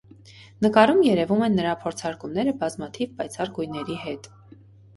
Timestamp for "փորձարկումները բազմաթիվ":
1.85-3.15